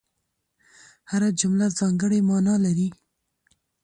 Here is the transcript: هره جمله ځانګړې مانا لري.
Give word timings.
هره 1.11 1.29
جمله 1.39 1.65
ځانګړې 1.79 2.19
مانا 2.29 2.55
لري. 2.65 2.87